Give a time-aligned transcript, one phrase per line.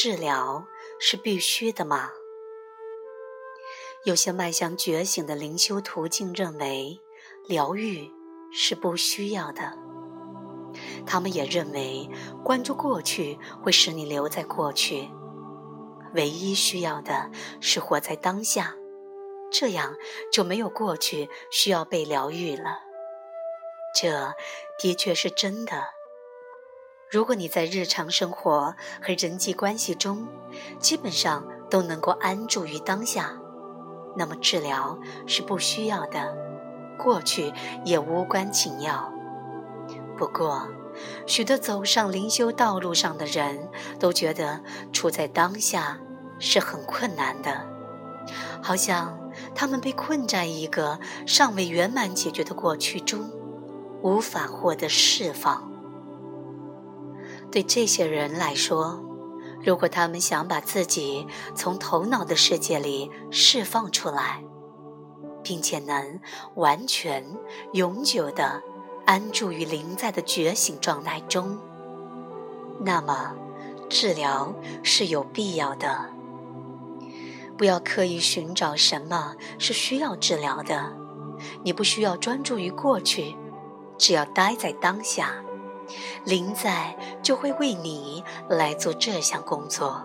[0.00, 0.64] 治疗
[1.00, 2.12] 是必须的吗？
[4.04, 7.00] 有些迈向觉醒的灵修途径认为，
[7.48, 8.08] 疗愈
[8.52, 9.76] 是不需要的。
[11.04, 12.08] 他们也认为，
[12.44, 15.10] 关注过去会使你留在过去，
[16.14, 18.76] 唯一需要的是活在当下，
[19.50, 19.96] 这样
[20.32, 22.82] 就没有过去需要被疗愈了。
[24.00, 24.32] 这
[24.78, 25.97] 的确是真的。
[27.10, 30.28] 如果你在日常生活和人际关系中，
[30.78, 33.32] 基本上都能够安住于当下。
[34.14, 36.36] 那么治疗是不需要的，
[36.98, 37.50] 过去
[37.82, 39.10] 也无关紧要。
[40.18, 40.68] 不过，
[41.26, 44.60] 许多走上灵修道路上的人都觉得
[44.92, 45.98] 处在当下
[46.38, 47.66] 是很困难的，
[48.62, 49.18] 好像
[49.54, 53.30] 他们被困在一个尚未圆满解决的过去中，
[54.02, 55.67] 无法获得释放。
[57.50, 59.02] 对这些人来说，
[59.64, 64.44] 如果他们想把自己从头脑的世界里释放出来，
[65.42, 66.20] 并且能
[66.56, 67.24] 完全、
[67.72, 68.62] 永久的
[69.06, 71.58] 安住于灵在的觉醒状态中，
[72.80, 73.34] 那么
[73.88, 76.10] 治疗是有必要的。
[77.56, 80.96] 不要刻意寻找什么是需要治疗的，
[81.64, 83.34] 你不需要专注于过去，
[83.96, 85.42] 只要待在当下。
[86.24, 90.02] 灵在就会为你来做这项工作。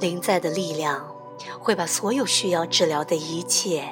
[0.00, 1.14] 灵在的力量
[1.58, 3.84] 会把所有需要治疗的一切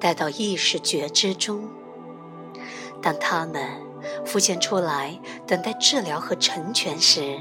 [0.00, 1.68] 带到意识觉知中。
[3.02, 3.62] 当他们
[4.24, 7.38] 浮现出来，等待治疗和成全时，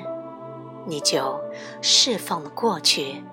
[0.85, 1.39] 你就
[1.81, 3.23] 释放了过去，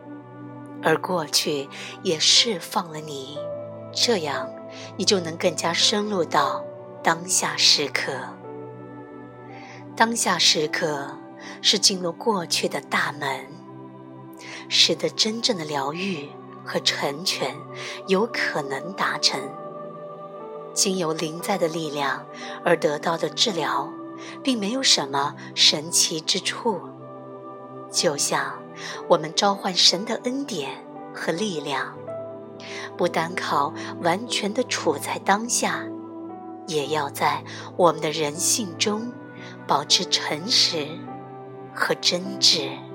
[0.83, 1.69] 而过去
[2.03, 3.39] 也释放了你。
[3.93, 4.49] 这样，
[4.97, 6.65] 你就能更加深入到
[7.03, 8.13] 当下时刻。
[10.05, 11.17] 当下时刻
[11.61, 13.47] 是进入过去的大门，
[14.69, 16.29] 使得真正的疗愈
[16.65, 17.55] 和成全
[18.09, 19.41] 有可能达成。
[20.75, 22.27] 经由灵在的力量
[22.65, 23.93] 而得到的治疗，
[24.43, 26.81] 并没有什么神奇之处。
[27.89, 28.61] 就像
[29.07, 31.97] 我们召唤神的恩典和力量，
[32.97, 35.85] 不单靠完全的处在当下，
[36.67, 37.45] 也要在
[37.77, 39.13] 我们的人性中。
[39.67, 40.87] 保持诚实
[41.75, 42.92] 和真挚。